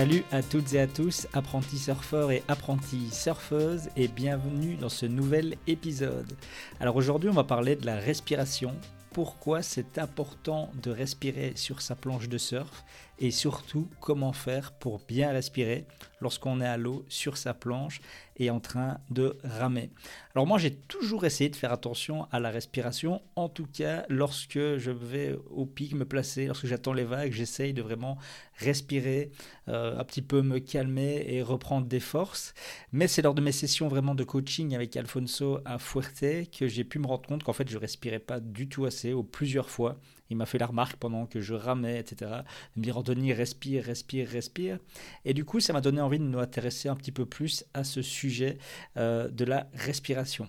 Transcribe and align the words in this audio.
Salut 0.00 0.24
à 0.32 0.42
toutes 0.42 0.72
et 0.72 0.80
à 0.80 0.86
tous, 0.86 1.26
apprentis 1.34 1.76
surfeurs 1.76 2.30
et 2.30 2.42
apprentis 2.48 3.10
surfeuses, 3.12 3.90
et 3.96 4.08
bienvenue 4.08 4.76
dans 4.76 4.88
ce 4.88 5.04
nouvel 5.04 5.56
épisode. 5.66 6.32
Alors 6.80 6.96
aujourd'hui, 6.96 7.28
on 7.28 7.34
va 7.34 7.44
parler 7.44 7.76
de 7.76 7.84
la 7.84 7.96
respiration. 7.96 8.74
Pourquoi 9.12 9.60
c'est 9.60 9.98
important 9.98 10.70
de 10.82 10.90
respirer 10.90 11.52
sur 11.54 11.82
sa 11.82 11.96
planche 11.96 12.30
de 12.30 12.38
surf 12.38 12.82
et 13.18 13.30
surtout 13.30 13.88
comment 14.00 14.32
faire 14.32 14.72
pour 14.72 15.00
bien 15.06 15.32
respirer? 15.32 15.84
Lorsqu'on 16.20 16.60
est 16.60 16.66
à 16.66 16.76
l'eau 16.76 17.04
sur 17.08 17.36
sa 17.36 17.54
planche 17.54 18.00
et 18.36 18.50
en 18.50 18.60
train 18.60 18.98
de 19.10 19.36
ramer. 19.44 19.90
Alors 20.34 20.46
moi 20.46 20.58
j'ai 20.58 20.74
toujours 20.74 21.24
essayé 21.24 21.50
de 21.50 21.56
faire 21.56 21.72
attention 21.72 22.26
à 22.32 22.40
la 22.40 22.50
respiration, 22.50 23.22
en 23.36 23.48
tout 23.48 23.66
cas 23.66 24.06
lorsque 24.08 24.58
je 24.58 24.90
vais 24.90 25.36
au 25.50 25.66
pic 25.66 25.94
me 25.94 26.04
placer, 26.04 26.46
lorsque 26.46 26.66
j'attends 26.66 26.92
les 26.92 27.04
vagues, 27.04 27.32
j'essaye 27.32 27.74
de 27.74 27.82
vraiment 27.82 28.16
respirer, 28.56 29.30
euh, 29.68 29.98
un 29.98 30.04
petit 30.04 30.22
peu 30.22 30.42
me 30.42 30.58
calmer 30.58 31.24
et 31.28 31.42
reprendre 31.42 31.86
des 31.86 32.00
forces. 32.00 32.54
Mais 32.92 33.08
c'est 33.08 33.22
lors 33.22 33.34
de 33.34 33.42
mes 33.42 33.52
sessions 33.52 33.88
vraiment 33.88 34.14
de 34.14 34.24
coaching 34.24 34.74
avec 34.74 34.96
Alfonso 34.96 35.60
à 35.64 35.78
Fuerte 35.78 36.50
que 36.58 36.66
j'ai 36.66 36.84
pu 36.84 36.98
me 36.98 37.06
rendre 37.06 37.28
compte 37.28 37.42
qu'en 37.42 37.52
fait 37.52 37.68
je 37.68 37.78
respirais 37.78 38.18
pas 38.18 38.40
du 38.40 38.68
tout 38.68 38.86
assez 38.86 39.12
ou 39.12 39.22
plusieurs 39.22 39.68
fois 39.68 39.98
il 40.30 40.36
m'a 40.36 40.46
fait 40.46 40.58
la 40.58 40.66
remarque 40.66 40.96
pendant 40.96 41.26
que 41.26 41.40
je 41.40 41.54
ramais, 41.54 41.98
etc. 41.98 42.30
Il 42.76 42.80
me 42.80 42.84
dit 42.84 42.92
Anthony, 42.92 43.32
respire, 43.32 43.84
respire, 43.84 44.28
respire. 44.28 44.78
Et 45.24 45.34
du 45.34 45.44
coup, 45.44 45.58
ça 45.58 45.72
m'a 45.72 45.80
donné 45.80 46.00
envie 46.00 46.09
de 46.18 46.24
nous 46.24 46.38
intéresser 46.38 46.88
un 46.88 46.96
petit 46.96 47.12
peu 47.12 47.26
plus 47.26 47.64
à 47.74 47.84
ce 47.84 48.02
sujet 48.02 48.58
euh, 48.96 49.28
de 49.28 49.44
la 49.44 49.68
respiration. 49.74 50.48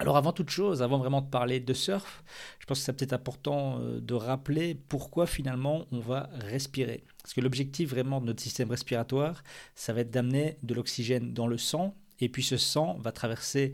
Alors 0.00 0.16
avant 0.16 0.32
toute 0.32 0.50
chose, 0.50 0.80
avant 0.80 0.98
vraiment 0.98 1.20
de 1.20 1.28
parler 1.28 1.58
de 1.58 1.74
surf, 1.74 2.22
je 2.60 2.66
pense 2.66 2.78
que 2.78 2.84
c'est 2.84 2.92
peut-être 2.92 3.12
important 3.12 3.80
euh, 3.80 4.00
de 4.00 4.14
rappeler 4.14 4.76
pourquoi 4.76 5.26
finalement 5.26 5.86
on 5.90 5.98
va 5.98 6.30
respirer. 6.34 7.04
Parce 7.20 7.34
que 7.34 7.40
l'objectif 7.40 7.90
vraiment 7.90 8.20
de 8.20 8.26
notre 8.26 8.40
système 8.40 8.70
respiratoire, 8.70 9.42
ça 9.74 9.92
va 9.92 10.02
être 10.02 10.10
d'amener 10.10 10.56
de 10.62 10.74
l'oxygène 10.74 11.34
dans 11.34 11.48
le 11.48 11.58
sang, 11.58 11.96
et 12.20 12.28
puis 12.28 12.44
ce 12.44 12.56
sang 12.56 12.96
va 13.00 13.10
traverser 13.10 13.72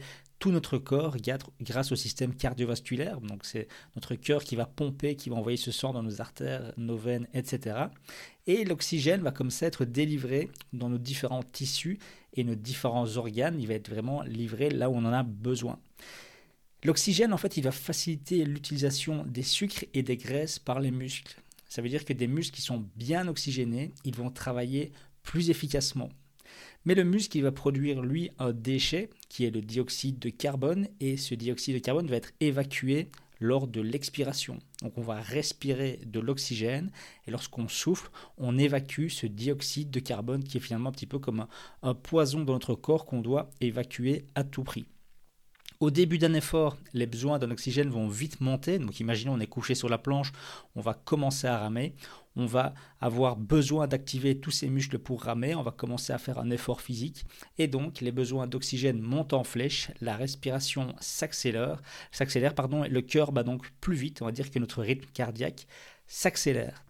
notre 0.50 0.78
corps 0.78 1.16
grâce 1.60 1.92
au 1.92 1.96
système 1.96 2.34
cardiovasculaire. 2.34 3.20
Donc 3.20 3.44
c'est 3.44 3.68
notre 3.96 4.14
cœur 4.14 4.44
qui 4.44 4.56
va 4.56 4.66
pomper, 4.66 5.16
qui 5.16 5.30
va 5.30 5.36
envoyer 5.36 5.56
ce 5.56 5.70
sang 5.70 5.92
dans 5.92 6.02
nos 6.02 6.20
artères, 6.20 6.72
nos 6.76 6.96
veines, 6.96 7.26
etc. 7.34 7.86
Et 8.46 8.64
l'oxygène 8.64 9.22
va 9.22 9.30
comme 9.30 9.50
ça 9.50 9.66
être 9.66 9.84
délivré 9.84 10.50
dans 10.72 10.88
nos 10.88 10.98
différents 10.98 11.42
tissus 11.42 11.98
et 12.34 12.44
nos 12.44 12.54
différents 12.54 13.16
organes. 13.16 13.60
Il 13.60 13.68
va 13.68 13.74
être 13.74 13.88
vraiment 13.88 14.22
livré 14.22 14.70
là 14.70 14.90
où 14.90 14.94
on 14.94 15.04
en 15.04 15.12
a 15.12 15.22
besoin. 15.22 15.78
L'oxygène, 16.84 17.32
en 17.32 17.38
fait, 17.38 17.56
il 17.56 17.62
va 17.62 17.72
faciliter 17.72 18.44
l'utilisation 18.44 19.24
des 19.24 19.42
sucres 19.42 19.86
et 19.94 20.02
des 20.02 20.18
graisses 20.18 20.58
par 20.58 20.80
les 20.80 20.90
muscles. 20.90 21.40
Ça 21.66 21.80
veut 21.80 21.88
dire 21.88 22.04
que 22.04 22.12
des 22.12 22.26
muscles 22.26 22.54
qui 22.54 22.62
sont 22.62 22.86
bien 22.94 23.26
oxygénés, 23.26 23.92
ils 24.04 24.14
vont 24.14 24.30
travailler 24.30 24.92
plus 25.22 25.48
efficacement. 25.48 26.10
Mais 26.84 26.94
le 26.94 27.04
muscle, 27.04 27.40
va 27.40 27.52
produire, 27.52 28.02
lui, 28.02 28.30
un 28.38 28.52
déchet 28.52 29.10
qui 29.28 29.44
est 29.44 29.50
le 29.50 29.62
dioxyde 29.62 30.18
de 30.18 30.28
carbone, 30.28 30.88
et 31.00 31.16
ce 31.16 31.34
dioxyde 31.34 31.74
de 31.74 31.80
carbone 31.80 32.06
va 32.06 32.16
être 32.16 32.32
évacué 32.40 33.08
lors 33.40 33.66
de 33.66 33.80
l'expiration. 33.80 34.58
Donc 34.82 34.96
on 34.96 35.02
va 35.02 35.20
respirer 35.20 36.00
de 36.06 36.20
l'oxygène, 36.20 36.90
et 37.26 37.30
lorsqu'on 37.30 37.68
souffle, 37.68 38.10
on 38.38 38.58
évacue 38.58 39.08
ce 39.08 39.26
dioxyde 39.26 39.90
de 39.90 40.00
carbone 40.00 40.44
qui 40.44 40.58
est 40.58 40.60
finalement 40.60 40.90
un 40.90 40.92
petit 40.92 41.06
peu 41.06 41.18
comme 41.18 41.46
un 41.82 41.94
poison 41.94 42.44
dans 42.44 42.54
notre 42.54 42.74
corps 42.74 43.06
qu'on 43.06 43.20
doit 43.20 43.50
évacuer 43.60 44.26
à 44.34 44.44
tout 44.44 44.64
prix. 44.64 44.86
Au 45.84 45.90
début 45.90 46.16
d'un 46.16 46.32
effort, 46.32 46.78
les 46.94 47.04
besoins 47.04 47.38
d'un 47.38 47.50
oxygène 47.50 47.90
vont 47.90 48.08
vite 48.08 48.40
monter. 48.40 48.78
Donc 48.78 49.00
imaginons 49.00 49.34
on 49.34 49.40
est 49.40 49.46
couché 49.46 49.74
sur 49.74 49.90
la 49.90 49.98
planche, 49.98 50.32
on 50.76 50.80
va 50.80 50.94
commencer 50.94 51.46
à 51.46 51.58
ramer, 51.58 51.94
on 52.36 52.46
va 52.46 52.72
avoir 53.02 53.36
besoin 53.36 53.86
d'activer 53.86 54.40
tous 54.40 54.50
ces 54.50 54.70
muscles 54.70 54.98
pour 54.98 55.24
ramer, 55.24 55.54
on 55.54 55.62
va 55.62 55.72
commencer 55.72 56.14
à 56.14 56.18
faire 56.18 56.38
un 56.38 56.48
effort 56.48 56.80
physique. 56.80 57.26
Et 57.58 57.66
donc 57.66 58.00
les 58.00 58.12
besoins 58.12 58.46
d'oxygène 58.46 58.98
montent 58.98 59.34
en 59.34 59.44
flèche, 59.44 59.90
la 60.00 60.16
respiration 60.16 60.94
s'accélère, 61.00 61.82
pardon, 62.56 62.84
et 62.84 62.88
le 62.88 63.02
cœur 63.02 63.32
bat 63.32 63.42
donc 63.42 63.70
plus 63.82 63.96
vite, 63.96 64.22
on 64.22 64.24
va 64.24 64.32
dire 64.32 64.50
que 64.50 64.58
notre 64.58 64.80
rythme 64.80 65.10
cardiaque 65.12 65.66
s'accélère. 66.06 66.82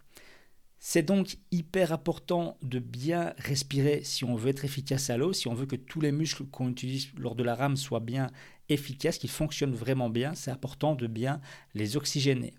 C'est 0.86 1.02
donc 1.02 1.38
hyper 1.50 1.92
important 1.92 2.58
de 2.60 2.78
bien 2.78 3.32
respirer 3.38 4.02
si 4.04 4.22
on 4.22 4.36
veut 4.36 4.50
être 4.50 4.66
efficace 4.66 5.08
à 5.08 5.16
l'eau, 5.16 5.32
si 5.32 5.48
on 5.48 5.54
veut 5.54 5.64
que 5.64 5.76
tous 5.76 6.02
les 6.02 6.12
muscles 6.12 6.44
qu'on 6.44 6.68
utilise 6.68 7.08
lors 7.16 7.34
de 7.34 7.42
la 7.42 7.54
rame 7.54 7.78
soient 7.78 8.00
bien 8.00 8.30
efficaces, 8.68 9.18
qu'ils 9.18 9.30
fonctionnent 9.30 9.74
vraiment 9.74 10.10
bien, 10.10 10.34
c'est 10.34 10.50
important 10.50 10.94
de 10.94 11.06
bien 11.06 11.40
les 11.74 11.96
oxygéner. 11.96 12.54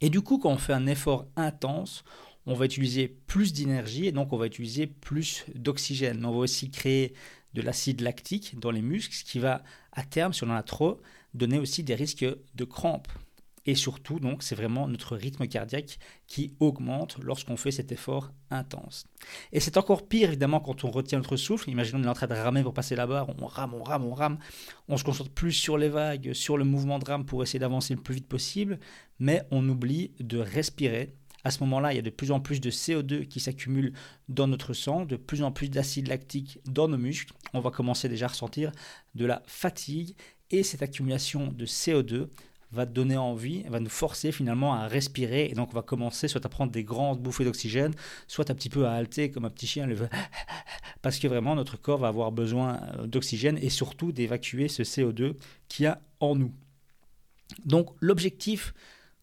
Et 0.00 0.10
du 0.10 0.20
coup, 0.20 0.38
quand 0.38 0.50
on 0.50 0.58
fait 0.58 0.72
un 0.72 0.86
effort 0.86 1.26
intense, 1.36 2.04
on 2.46 2.54
va 2.54 2.66
utiliser 2.66 3.08
plus 3.08 3.52
d'énergie 3.52 4.06
et 4.06 4.12
donc 4.12 4.32
on 4.32 4.36
va 4.36 4.46
utiliser 4.46 4.86
plus 4.86 5.44
d'oxygène. 5.54 6.24
On 6.24 6.32
va 6.32 6.38
aussi 6.38 6.70
créer 6.70 7.14
de 7.54 7.62
l'acide 7.62 8.00
lactique 8.00 8.58
dans 8.58 8.70
les 8.70 8.82
muscles, 8.82 9.14
ce 9.14 9.24
qui 9.24 9.38
va 9.38 9.62
à 9.92 10.02
terme, 10.02 10.32
si 10.32 10.44
on 10.44 10.50
en 10.50 10.54
a 10.54 10.62
trop, 10.62 11.00
donner 11.32 11.58
aussi 11.58 11.82
des 11.82 11.94
risques 11.94 12.26
de 12.54 12.64
crampes. 12.64 13.08
Et 13.66 13.74
surtout, 13.74 14.20
donc, 14.20 14.42
c'est 14.42 14.54
vraiment 14.54 14.88
notre 14.88 15.16
rythme 15.16 15.46
cardiaque 15.46 15.98
qui 16.26 16.54
augmente 16.60 17.16
lorsqu'on 17.22 17.56
fait 17.56 17.70
cet 17.70 17.92
effort 17.92 18.30
intense. 18.50 19.06
Et 19.52 19.60
c'est 19.60 19.78
encore 19.78 20.06
pire, 20.06 20.28
évidemment, 20.28 20.60
quand 20.60 20.84
on 20.84 20.90
retient 20.90 21.18
notre 21.18 21.36
souffle. 21.36 21.70
Imaginons 21.70 21.98
qu'on 22.00 22.04
est 22.04 22.10
en 22.10 22.14
train 22.14 22.26
de 22.26 22.34
ramer 22.34 22.62
pour 22.62 22.74
passer 22.74 22.94
la 22.94 23.06
barre, 23.06 23.28
on 23.40 23.46
rame, 23.46 23.74
on 23.74 23.82
rame, 23.82 24.04
on 24.04 24.12
rame. 24.12 24.38
On 24.88 24.96
se 24.96 25.04
concentre 25.04 25.30
plus 25.30 25.52
sur 25.52 25.78
les 25.78 25.88
vagues, 25.88 26.34
sur 26.34 26.58
le 26.58 26.64
mouvement 26.64 26.98
de 26.98 27.06
rame 27.06 27.24
pour 27.24 27.42
essayer 27.42 27.58
d'avancer 27.58 27.94
le 27.94 28.02
plus 28.02 28.16
vite 28.16 28.28
possible, 28.28 28.78
mais 29.18 29.42
on 29.50 29.66
oublie 29.68 30.12
de 30.20 30.38
respirer. 30.38 31.14
À 31.44 31.50
ce 31.50 31.60
moment-là, 31.60 31.92
il 31.92 31.96
y 31.96 31.98
a 31.98 32.02
de 32.02 32.10
plus 32.10 32.32
en 32.32 32.40
plus 32.40 32.60
de 32.60 32.70
CO2 32.70 33.26
qui 33.26 33.38
s'accumule 33.38 33.92
dans 34.28 34.46
notre 34.46 34.72
sang, 34.72 35.04
de 35.04 35.16
plus 35.16 35.42
en 35.42 35.52
plus 35.52 35.68
d'acide 35.68 36.08
lactique 36.08 36.58
dans 36.66 36.88
nos 36.88 36.96
muscles. 36.96 37.34
On 37.52 37.60
va 37.60 37.70
commencer 37.70 38.08
déjà 38.08 38.26
à 38.26 38.28
ressentir 38.30 38.72
de 39.14 39.26
la 39.26 39.42
fatigue 39.46 40.16
et 40.50 40.62
cette 40.62 40.82
accumulation 40.82 41.48
de 41.48 41.66
CO2 41.66 42.28
va 42.74 42.86
te 42.86 42.92
donner 42.92 43.16
envie, 43.16 43.62
va 43.68 43.80
nous 43.80 43.88
forcer 43.88 44.32
finalement 44.32 44.74
à 44.74 44.86
respirer. 44.86 45.46
Et 45.50 45.54
donc, 45.54 45.70
on 45.70 45.74
va 45.74 45.82
commencer 45.82 46.28
soit 46.28 46.44
à 46.44 46.48
prendre 46.48 46.72
des 46.72 46.84
grandes 46.84 47.20
bouffées 47.20 47.44
d'oxygène, 47.44 47.94
soit 48.26 48.50
un 48.50 48.54
petit 48.54 48.68
peu 48.68 48.86
à 48.86 48.92
halter 48.92 49.30
comme 49.30 49.44
un 49.44 49.50
petit 49.50 49.66
chien 49.66 49.86
le 49.86 49.94
veut. 49.94 50.08
Parce 51.02 51.18
que 51.18 51.28
vraiment, 51.28 51.54
notre 51.54 51.80
corps 51.80 51.98
va 51.98 52.08
avoir 52.08 52.32
besoin 52.32 52.80
euh, 52.98 53.06
d'oxygène 53.06 53.58
et 53.58 53.70
surtout 53.70 54.12
d'évacuer 54.12 54.68
ce 54.68 54.82
CO2 54.82 55.34
qu'il 55.68 55.84
y 55.84 55.86
a 55.86 56.00
en 56.20 56.34
nous. 56.36 56.52
Donc, 57.64 57.90
l'objectif, 58.00 58.74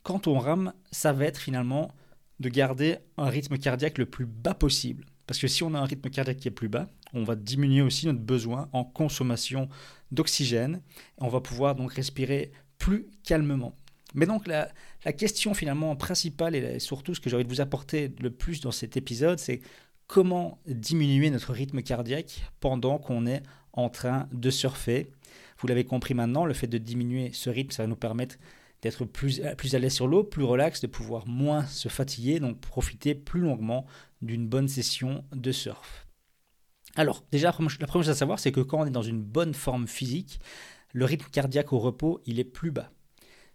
quand 0.03 0.27
on 0.27 0.39
rame, 0.39 0.73
ça 0.91 1.13
va 1.13 1.25
être 1.25 1.39
finalement 1.39 1.91
de 2.39 2.49
garder 2.49 2.97
un 3.17 3.29
rythme 3.29 3.57
cardiaque 3.57 3.97
le 3.97 4.05
plus 4.05 4.25
bas 4.25 4.53
possible. 4.53 5.05
Parce 5.27 5.39
que 5.39 5.47
si 5.47 5.63
on 5.63 5.73
a 5.75 5.79
un 5.79 5.85
rythme 5.85 6.09
cardiaque 6.09 6.37
qui 6.37 6.47
est 6.47 6.51
plus 6.51 6.67
bas, 6.67 6.87
on 7.13 7.23
va 7.23 7.35
diminuer 7.35 7.81
aussi 7.81 8.07
notre 8.07 8.19
besoin 8.19 8.69
en 8.73 8.83
consommation 8.83 9.69
d'oxygène. 10.11 10.81
On 11.17 11.27
va 11.27 11.41
pouvoir 11.41 11.75
donc 11.75 11.93
respirer 11.93 12.51
plus 12.81 13.05
calmement. 13.23 13.75
Mais 14.15 14.25
donc 14.25 14.47
la, 14.47 14.67
question 15.13 15.53
finalement 15.53 15.95
principale 15.95 16.55
et 16.55 16.79
surtout 16.79 17.13
ce 17.13 17.19
que 17.19 17.29
j'ai 17.29 17.35
envie 17.35 17.45
de 17.45 17.49
vous 17.49 17.61
apporter 17.61 18.11
le 18.19 18.31
plus 18.31 18.59
dans 18.59 18.71
cet 18.71 18.97
épisode, 18.97 19.37
c'est 19.37 19.61
comment 20.07 20.59
diminuer 20.65 21.29
notre 21.29 21.53
rythme 21.53 21.83
cardiaque 21.83 22.41
pendant 22.59 22.97
qu'on 22.97 23.27
est 23.27 23.43
en 23.73 23.89
train 23.89 24.27
de 24.33 24.49
surfer. 24.49 25.11
Vous 25.59 25.67
l'avez 25.67 25.85
compris 25.85 26.15
maintenant, 26.15 26.43
le 26.43 26.55
fait 26.55 26.65
de 26.65 26.79
diminuer 26.79 27.29
ce 27.33 27.51
rythme, 27.51 27.69
ça 27.69 27.83
va 27.83 27.87
nous 27.87 27.95
permettre 27.95 28.37
d'être 28.81 29.05
plus, 29.05 29.41
plus 29.57 29.75
à 29.75 29.79
l'aise 29.79 29.93
sur 29.93 30.07
l'eau, 30.07 30.23
plus 30.23 30.43
relax, 30.43 30.81
de 30.81 30.87
pouvoir 30.87 31.27
moins 31.27 31.67
se 31.67 31.87
fatiguer, 31.87 32.39
donc 32.39 32.59
profiter 32.59 33.13
plus 33.13 33.41
longuement 33.41 33.85
d'une 34.23 34.47
bonne 34.47 34.67
session 34.67 35.23
de 35.33 35.51
surf. 35.51 36.07
Alors, 36.95 37.23
déjà, 37.31 37.49
la 37.49 37.53
première 37.53 37.93
chose 37.93 38.09
à 38.09 38.15
savoir, 38.15 38.39
c'est 38.39 38.51
que 38.51 38.59
quand 38.59 38.79
on 38.79 38.85
est 38.87 38.91
dans 38.91 39.03
une 39.03 39.21
bonne 39.21 39.53
forme 39.53 39.87
physique, 39.87 40.39
le 40.93 41.05
rythme 41.05 41.29
cardiaque 41.31 41.73
au 41.73 41.79
repos, 41.79 42.21
il 42.25 42.39
est 42.39 42.45
plus 42.45 42.71
bas 42.71 42.91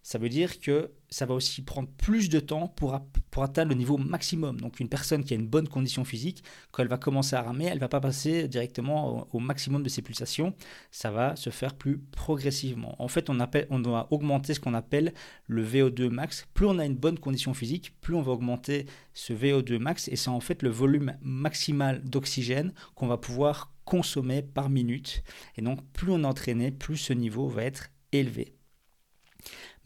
ça 0.07 0.19
veut 0.19 0.29
dire 0.29 0.61
que 0.61 0.93
ça 1.09 1.27
va 1.27 1.35
aussi 1.35 1.63
prendre 1.63 1.89
plus 1.89 2.29
de 2.29 2.39
temps 2.39 2.69
pour, 2.69 2.95
atteindre 3.43 3.71
le 3.71 3.75
niveau 3.75 3.99
maximum. 3.99 4.61
Donc 4.61 4.79
une 4.79 4.89
personne 4.89 5.25
qui 5.25 5.35
a 5.35 5.37
une 5.37 5.49
bonne 5.49 5.67
condition 5.67 6.05
physique, 6.05 6.45
quand 6.71 6.85
elle 6.85 6.89
va 6.89 6.97
commencer 6.97 7.35
à 7.35 7.43
ramer, 7.43 7.65
elle 7.65 7.75
ne 7.75 7.81
va 7.81 7.89
pas 7.89 7.99
passer 7.99 8.47
directement 8.47 9.27
au, 9.33 9.41
maximum 9.41 9.83
de 9.83 9.89
ses 9.89 10.03
pulsations, 10.03 10.55
ça 10.93 11.11
va 11.11 11.35
se 11.35 11.51
faire 11.51 11.75
plus 11.75 11.99
progressivement. 11.99 12.95
En 13.03 13.09
fait, 13.09 13.29
on, 13.31 13.41
appelle, 13.41 13.67
on 13.71 13.81
doit 13.81 14.07
augmenter 14.13 14.55
ce 14.55 14.61
qu'on 14.61 14.75
appelle 14.75 15.13
le 15.49 15.67
VO2 15.67 16.09
max. 16.09 16.47
Plus 16.55 16.67
on 16.67 16.79
a 16.79 16.85
une 16.85 16.95
bonne 16.95 17.19
condition 17.19 17.53
physique, 17.53 17.93
plus 18.01 18.15
on 18.15 18.23
va 18.23 18.31
augmenter 18.31 18.87
ce 19.13 19.33
VO2 19.33 19.77
max, 19.79 20.07
et 20.07 20.15
c'est 20.15 20.31
en 20.31 20.39
fait 20.39 20.63
le 20.63 20.71
volume 20.71 21.17
maximal 21.21 22.01
d'oxygène 22.05 22.73
qu'on 22.95 23.09
va 23.09 23.17
pouvoir 23.17 23.73
consommer 23.87 24.43
par 24.43 24.69
minute. 24.69 25.23
Et 25.57 25.63
donc 25.63 25.83
plus 25.93 26.13
on 26.13 26.25
entraîné, 26.25 26.71
plus 26.71 26.99
ce 26.99 27.15
niveau 27.15 27.49
va 27.49 27.63
être 27.63 27.89
élevé. 28.13 28.53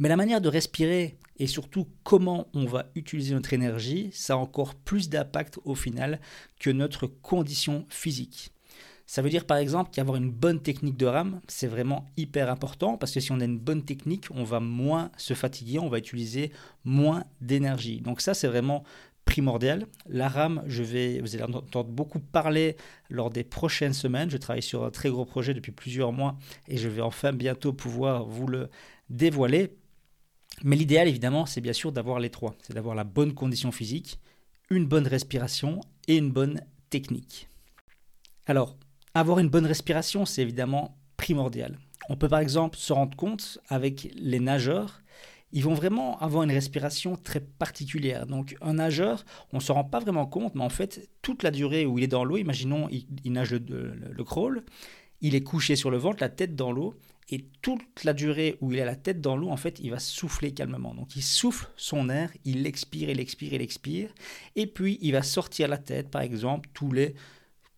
Mais 0.00 0.08
la 0.08 0.16
manière 0.16 0.40
de 0.40 0.48
respirer 0.48 1.18
et 1.36 1.46
surtout 1.46 1.86
comment 2.02 2.48
on 2.54 2.64
va 2.66 2.90
utiliser 2.94 3.34
notre 3.34 3.52
énergie, 3.52 4.10
ça 4.12 4.34
a 4.34 4.36
encore 4.36 4.74
plus 4.74 5.08
d'impact 5.08 5.58
au 5.64 5.74
final 5.74 6.20
que 6.58 6.70
notre 6.70 7.06
condition 7.06 7.86
physique. 7.88 8.50
Ça 9.06 9.22
veut 9.22 9.30
dire 9.30 9.44
par 9.44 9.56
exemple 9.56 9.90
qu'avoir 9.90 10.16
une 10.18 10.30
bonne 10.30 10.62
technique 10.62 10.96
de 10.96 11.06
rame, 11.06 11.40
c'est 11.48 11.66
vraiment 11.66 12.06
hyper 12.16 12.48
important 12.48 12.96
parce 12.96 13.12
que 13.12 13.18
si 13.18 13.32
on 13.32 13.40
a 13.40 13.44
une 13.44 13.58
bonne 13.58 13.84
technique, 13.84 14.26
on 14.30 14.44
va 14.44 14.60
moins 14.60 15.10
se 15.16 15.34
fatiguer, 15.34 15.80
on 15.80 15.88
va 15.88 15.98
utiliser 15.98 16.52
moins 16.84 17.24
d'énergie. 17.40 18.00
Donc 18.00 18.20
ça, 18.20 18.34
c'est 18.34 18.46
vraiment 18.46 18.84
primordial. 19.30 19.86
La 20.08 20.28
rame, 20.28 20.64
je 20.66 20.82
vais, 20.82 21.20
vous 21.20 21.36
allez 21.36 21.44
entendre 21.44 21.88
beaucoup 21.88 22.18
parler 22.18 22.76
lors 23.08 23.30
des 23.30 23.44
prochaines 23.44 23.92
semaines. 23.92 24.28
Je 24.28 24.36
travaille 24.36 24.62
sur 24.62 24.84
un 24.84 24.90
très 24.90 25.08
gros 25.08 25.24
projet 25.24 25.54
depuis 25.54 25.70
plusieurs 25.70 26.12
mois 26.12 26.36
et 26.66 26.76
je 26.76 26.88
vais 26.88 27.00
enfin 27.00 27.32
bientôt 27.32 27.72
pouvoir 27.72 28.26
vous 28.26 28.48
le 28.48 28.68
dévoiler. 29.08 29.76
Mais 30.64 30.74
l'idéal, 30.74 31.06
évidemment, 31.06 31.46
c'est 31.46 31.60
bien 31.60 31.72
sûr 31.72 31.92
d'avoir 31.92 32.18
les 32.18 32.30
trois. 32.30 32.56
C'est 32.62 32.74
d'avoir 32.74 32.96
la 32.96 33.04
bonne 33.04 33.32
condition 33.32 33.70
physique, 33.70 34.18
une 34.68 34.86
bonne 34.86 35.06
respiration 35.06 35.80
et 36.08 36.16
une 36.16 36.32
bonne 36.32 36.60
technique. 36.90 37.48
Alors, 38.46 38.76
avoir 39.14 39.38
une 39.38 39.48
bonne 39.48 39.66
respiration, 39.66 40.24
c'est 40.24 40.42
évidemment 40.42 40.98
primordial. 41.16 41.78
On 42.08 42.16
peut 42.16 42.28
par 42.28 42.40
exemple 42.40 42.76
se 42.76 42.92
rendre 42.92 43.16
compte 43.16 43.58
avec 43.68 44.10
les 44.16 44.40
nageurs, 44.40 45.02
ils 45.52 45.64
vont 45.64 45.74
vraiment 45.74 46.18
avoir 46.20 46.44
une 46.44 46.52
respiration 46.52 47.16
très 47.16 47.40
particulière. 47.40 48.26
Donc 48.26 48.56
un 48.60 48.74
nageur, 48.74 49.24
on 49.52 49.56
ne 49.56 49.62
se 49.62 49.72
rend 49.72 49.84
pas 49.84 50.00
vraiment 50.00 50.26
compte, 50.26 50.54
mais 50.54 50.64
en 50.64 50.68
fait, 50.68 51.08
toute 51.22 51.42
la 51.42 51.50
durée 51.50 51.86
où 51.86 51.98
il 51.98 52.04
est 52.04 52.08
dans 52.08 52.24
l'eau, 52.24 52.36
imaginons, 52.36 52.88
il, 52.90 53.32
nage 53.32 53.52
le 53.52 54.24
crawl, 54.24 54.62
il 55.20 55.34
est 55.34 55.42
couché 55.42 55.76
sur 55.76 55.90
le 55.90 55.98
ventre, 55.98 56.18
la 56.20 56.28
tête 56.28 56.54
dans 56.54 56.72
l'eau, 56.72 56.94
et 57.32 57.46
toute 57.62 58.04
la 58.04 58.12
durée 58.12 58.56
où 58.60 58.72
il 58.72 58.80
a 58.80 58.84
la 58.84 58.96
tête 58.96 59.20
dans 59.20 59.36
l'eau, 59.36 59.50
en 59.50 59.56
fait, 59.56 59.78
il 59.80 59.90
va 59.90 59.98
souffler 59.98 60.52
calmement. 60.52 60.94
Donc 60.94 61.14
il 61.14 61.22
souffle 61.22 61.68
son 61.76 62.08
air, 62.08 62.30
il 62.44 62.66
expire, 62.66 63.08
il 63.08 63.20
expire, 63.20 63.52
il 63.52 63.62
expire, 63.62 64.12
et 64.56 64.66
puis 64.66 64.98
il 65.00 65.12
va 65.12 65.22
sortir 65.22 65.68
la 65.68 65.78
tête, 65.78 66.10
par 66.10 66.22
exemple, 66.22 66.68
tous 66.74 66.90
les 66.90 67.14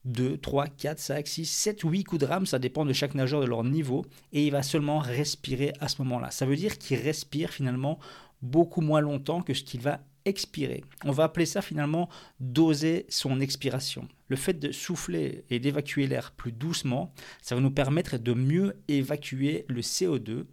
2, 0.04 0.38
3, 0.38 0.66
4, 0.66 0.98
5, 0.98 1.26
6, 1.26 1.46
7 1.46 1.80
8 1.84 2.04
coups 2.04 2.20
de 2.20 2.26
rame, 2.26 2.46
ça 2.46 2.58
dépend 2.58 2.84
de 2.84 2.92
chaque 2.92 3.14
nageur, 3.14 3.40
de 3.40 3.46
leur 3.46 3.64
niveau, 3.64 4.04
et 4.32 4.44
il 4.46 4.50
va 4.50 4.62
seulement 4.62 4.98
respirer 4.98 5.72
à 5.80 5.88
ce 5.88 6.02
moment-là. 6.02 6.30
Ça 6.30 6.46
veut 6.46 6.56
dire 6.56 6.78
qu'il 6.78 6.98
respire 6.98 7.50
finalement 7.50 7.98
beaucoup 8.40 8.80
moins 8.80 9.00
longtemps 9.00 9.42
que 9.42 9.54
ce 9.54 9.62
qu'il 9.62 9.80
va 9.80 10.00
expirer. 10.24 10.84
On 11.04 11.12
va 11.12 11.24
appeler 11.24 11.46
ça 11.46 11.62
finalement 11.62 12.08
doser 12.40 13.06
son 13.08 13.40
expiration. 13.40 14.08
Le 14.28 14.36
fait 14.36 14.54
de 14.54 14.72
souffler 14.72 15.44
et 15.50 15.58
d'évacuer 15.58 16.06
l'air 16.06 16.32
plus 16.32 16.52
doucement, 16.52 17.12
ça 17.40 17.54
va 17.54 17.60
nous 17.60 17.70
permettre 17.70 18.18
de 18.18 18.32
mieux 18.32 18.76
évacuer 18.88 19.64
le 19.68 19.80
CO2 19.80 20.44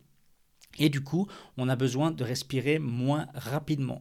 et 0.78 0.90
du 0.90 1.02
coup, 1.02 1.28
on 1.58 1.70
a 1.70 1.76
besoin 1.76 2.12
de 2.12 2.24
respirer 2.24 2.80
moins 2.80 3.28
rapidement. 3.34 4.00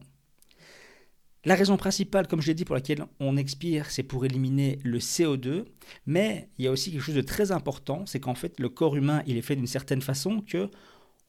La 1.45 1.55
raison 1.55 1.77
principale, 1.77 2.27
comme 2.27 2.41
je 2.41 2.47
l'ai 2.47 2.53
dit, 2.53 2.65
pour 2.65 2.75
laquelle 2.75 3.05
on 3.21 3.37
expire, 3.37 3.91
c'est 3.91 4.03
pour 4.03 4.25
éliminer 4.25 4.79
le 4.83 4.99
CO2, 4.99 5.65
mais 6.05 6.49
il 6.57 6.65
y 6.65 6.67
a 6.67 6.71
aussi 6.71 6.91
quelque 6.91 7.01
chose 7.01 7.15
de 7.15 7.21
très 7.21 7.53
important, 7.53 8.05
c'est 8.05 8.19
qu'en 8.19 8.35
fait, 8.35 8.59
le 8.59 8.67
corps 8.67 8.97
humain, 8.97 9.23
il 9.25 9.37
est 9.37 9.41
fait 9.41 9.55
d'une 9.55 9.67
certaine 9.67 10.01
façon 10.01 10.41
que 10.41 10.69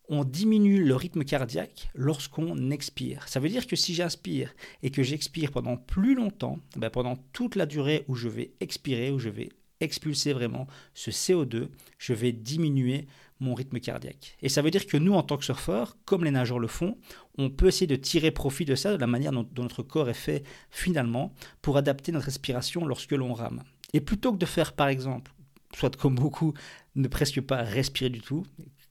on 0.08 0.24
diminue 0.24 0.82
le 0.82 0.96
rythme 0.96 1.22
cardiaque 1.22 1.88
lorsqu'on 1.94 2.72
expire. 2.72 3.28
Ça 3.28 3.38
veut 3.38 3.48
dire 3.48 3.68
que 3.68 3.76
si 3.76 3.94
j'inspire 3.94 4.52
et 4.82 4.90
que 4.90 5.04
j'expire 5.04 5.52
pendant 5.52 5.76
plus 5.76 6.16
longtemps, 6.16 6.58
ben 6.76 6.90
pendant 6.90 7.14
toute 7.32 7.54
la 7.54 7.64
durée 7.64 8.04
où 8.08 8.16
je 8.16 8.28
vais 8.28 8.50
expirer, 8.58 9.12
où 9.12 9.20
je 9.20 9.28
vais 9.28 9.50
expulser 9.78 10.32
vraiment 10.32 10.66
ce 10.94 11.12
CO2, 11.12 11.68
je 11.98 12.12
vais 12.12 12.32
diminuer 12.32 13.06
mon 13.40 13.54
rythme 13.54 13.80
cardiaque. 13.80 14.36
Et 14.42 14.48
ça 14.48 14.62
veut 14.62 14.70
dire 14.70 14.86
que 14.86 14.96
nous, 14.96 15.14
en 15.14 15.22
tant 15.22 15.36
que 15.36 15.44
surfeurs, 15.44 15.96
comme 16.04 16.24
les 16.24 16.30
nageurs 16.30 16.58
le 16.58 16.68
font, 16.68 16.96
on 17.38 17.50
peut 17.50 17.68
essayer 17.68 17.86
de 17.86 17.96
tirer 17.96 18.30
profit 18.30 18.64
de 18.64 18.74
ça, 18.74 18.92
de 18.92 19.00
la 19.00 19.06
manière 19.06 19.32
dont, 19.32 19.46
notre 19.56 19.82
corps 19.82 20.10
est 20.10 20.14
fait 20.14 20.44
finalement, 20.70 21.32
pour 21.62 21.76
adapter 21.76 22.12
notre 22.12 22.26
respiration 22.26 22.86
lorsque 22.86 23.12
l'on 23.12 23.32
rame. 23.32 23.62
Et 23.92 24.00
plutôt 24.00 24.32
que 24.32 24.38
de 24.38 24.46
faire, 24.46 24.72
par 24.74 24.88
exemple, 24.88 25.32
soit 25.74 25.96
comme 25.96 26.14
beaucoup, 26.14 26.52
ne 26.94 27.08
presque 27.08 27.40
pas 27.40 27.62
respirer 27.62 28.10
du 28.10 28.20
tout, 28.20 28.44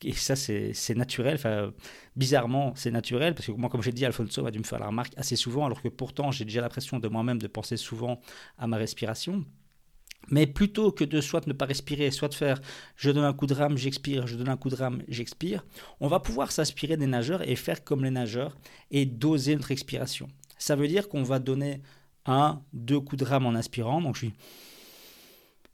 et 0.04 0.14
ça 0.14 0.36
c'est 0.36 0.96
naturel, 0.96 1.36
enfin, 1.36 1.74
bizarrement 2.16 2.74
c'est 2.76 2.92
naturel, 2.92 3.36
parce 3.36 3.48
que 3.48 3.52
moi 3.52 3.70
comme 3.70 3.84
j'ai 3.84 3.92
dit, 3.92 4.06
Alfonso 4.06 4.46
a 4.46 4.52
dû 4.52 4.60
me 4.60 4.64
faire 4.64 4.80
la 4.80 4.88
remarque 4.88 5.14
assez 5.18 5.36
souvent, 5.36 5.66
alors 5.66 5.82
que 5.82 5.90
pourtant 5.90 6.32
j'ai 6.32 6.46
déjà 6.46 6.62
l'impression 6.62 7.00
de 7.00 7.08
moi-même 7.10 7.38
de 7.38 7.48
penser 7.48 7.76
souvent 7.78 8.22
à 8.58 8.68
ma 8.68 8.78
respiration. 8.78 9.46
Mais 10.30 10.46
plutôt 10.46 10.92
que 10.92 11.04
de 11.04 11.22
soit 11.22 11.48
ne 11.48 11.54
pas 11.54 11.66
respirer, 11.66 12.12
soit 12.12 12.28
de 12.28 12.36
faire 12.36 12.62
je 12.96 13.10
donne 13.10 13.24
un 13.24 13.34
coup 13.34 13.48
de 13.48 13.54
rame, 13.54 13.78
j'expire, 13.78 14.28
je 14.28 14.36
donne 14.36 14.50
un 14.50 14.58
coup 14.58 14.70
de 14.70 14.76
rame, 14.76 15.02
j'expire, 15.08 15.66
on 16.00 16.08
va 16.08 16.20
pouvoir 16.20 16.52
s'inspirer 16.52 16.98
des 16.98 17.08
nageurs 17.08 17.48
et 17.48 17.56
faire 17.56 17.84
comme 17.84 18.04
les 18.04 18.12
nageurs 18.12 18.56
et 18.92 19.06
doser 19.06 19.56
notre 19.56 19.72
expiration. 19.72 20.28
Ça 20.58 20.76
veut 20.76 20.88
dire 20.88 21.10
qu'on 21.10 21.24
va 21.24 21.40
donner 21.40 21.82
un, 22.26 22.62
deux 22.74 23.00
coups 23.00 23.20
de 23.20 23.26
rame 23.26 23.46
en 23.46 23.56
inspirant. 23.56 24.02
Donc 24.02 24.18
je 24.18 24.28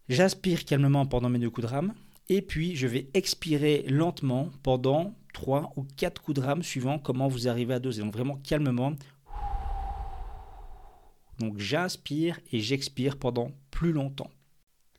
J'inspire 0.08 0.66
calmement 0.66 1.08
pendant 1.08 1.30
mes 1.30 1.40
deux 1.40 1.50
coups 1.50 1.66
de 1.66 1.72
rame 1.72 1.94
et 2.30 2.44
puis 2.44 2.76
je 2.76 2.86
vais 2.86 3.10
expirer 3.16 3.86
lentement 3.90 4.52
pendant 4.62 5.16
3 5.34 5.74
ou 5.76 5.88
4 5.98 6.22
coups 6.22 6.40
de 6.40 6.46
rame 6.46 6.62
suivant 6.62 7.00
comment 7.00 7.28
vous 7.28 7.48
arrivez 7.48 7.74
à 7.74 7.80
doser. 7.80 8.04
Donc 8.04 8.14
vraiment 8.14 8.36
calmement. 8.36 8.94
Donc 11.40 11.58
j'inspire 11.58 12.40
et 12.52 12.60
j'expire 12.60 13.18
pendant 13.18 13.52
plus 13.72 13.92
longtemps. 13.92 14.32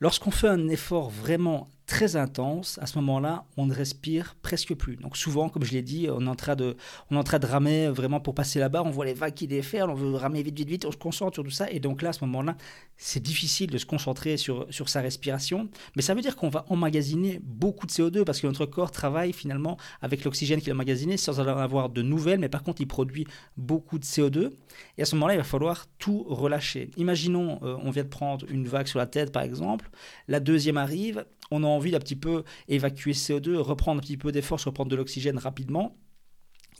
Lorsqu'on 0.00 0.30
fait 0.30 0.48
un 0.48 0.68
effort 0.68 1.10
vraiment 1.10 1.70
très 1.86 2.16
intense, 2.16 2.78
à 2.82 2.86
ce 2.86 2.98
moment-là, 2.98 3.44
on 3.56 3.66
ne 3.66 3.72
respire 3.72 4.36
presque 4.42 4.74
plus. 4.74 4.96
Donc 4.96 5.16
souvent, 5.16 5.48
comme 5.48 5.64
je 5.64 5.72
l'ai 5.72 5.82
dit, 5.82 6.08
on 6.10 6.26
est, 6.26 6.28
en 6.28 6.34
train 6.34 6.56
de, 6.56 6.76
on 7.10 7.22
ramer 7.22 7.88
vraiment 7.88 8.20
pour 8.20 8.34
passer 8.34 8.58
là-bas, 8.58 8.82
on 8.84 8.90
voit 8.90 9.04
les 9.04 9.14
vagues 9.14 9.34
qui 9.34 9.46
déferlent, 9.46 9.90
on 9.90 9.94
veut 9.94 10.14
ramer 10.14 10.42
vite, 10.42 10.56
vite, 10.56 10.68
vite, 10.68 10.84
on 10.84 10.90
se 10.90 10.96
concentre 10.96 11.34
sur 11.34 11.44
tout 11.44 11.50
ça, 11.50 11.70
et 11.70 11.78
donc 11.78 12.02
là, 12.02 12.08
à 12.08 12.12
ce 12.12 12.24
moment-là, 12.24 12.56
c'est 12.96 13.22
difficile 13.22 13.70
de 13.70 13.78
se 13.78 13.86
concentrer 13.86 14.36
sur, 14.36 14.66
sur 14.70 14.88
sa 14.88 15.00
respiration, 15.00 15.68
mais 15.94 16.02
ça 16.02 16.14
veut 16.14 16.22
dire 16.22 16.34
qu'on 16.34 16.48
va 16.48 16.64
emmagasiner 16.68 17.40
beaucoup 17.42 17.86
de 17.86 17.92
CO2, 17.92 18.24
parce 18.24 18.40
que 18.40 18.46
notre 18.48 18.66
corps 18.66 18.90
travaille 18.90 19.32
finalement 19.32 19.76
avec 20.02 20.24
l'oxygène 20.24 20.60
qu'il 20.60 20.70
a 20.70 20.74
emmagasiné, 20.74 21.16
sans 21.16 21.38
en 21.38 21.46
avoir 21.46 21.88
de 21.88 22.02
nouvelles, 22.02 22.40
mais 22.40 22.48
par 22.48 22.64
contre, 22.64 22.80
il 22.80 22.88
produit 22.88 23.26
beaucoup 23.56 23.98
de 23.98 24.04
CO2, 24.04 24.50
et 24.98 25.02
à 25.02 25.04
ce 25.04 25.14
moment-là, 25.14 25.34
il 25.34 25.38
va 25.38 25.44
falloir 25.44 25.86
tout 25.98 26.24
relâcher. 26.24 26.90
Imaginons, 26.96 27.60
euh, 27.62 27.76
on 27.82 27.90
vient 27.90 28.04
de 28.04 28.08
prendre 28.08 28.44
une 28.50 28.66
vague 28.66 28.88
sur 28.88 28.98
la 28.98 29.06
tête, 29.06 29.30
par 29.30 29.42
exemple, 29.42 29.88
la 30.26 30.40
deuxième 30.40 30.78
arrive, 30.78 31.24
on 31.50 31.62
a 31.64 31.66
envie 31.66 31.90
d'un 31.90 31.98
petit 31.98 32.16
peu 32.16 32.44
évacuer 32.68 33.12
CO2, 33.12 33.56
reprendre 33.56 33.98
un 33.98 34.02
petit 34.02 34.16
peu 34.16 34.32
d'effort, 34.32 34.60
reprendre 34.62 34.90
de 34.90 34.96
l'oxygène 34.96 35.38
rapidement. 35.38 35.96